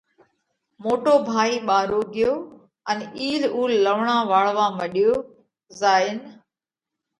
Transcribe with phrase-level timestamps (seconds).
[0.83, 2.33] موٽو ڀائِي ٻارو ڳيو
[2.89, 5.13] ان اِيل اُول لوَڻا واۯوَا مڏيو
[5.79, 6.17] زائين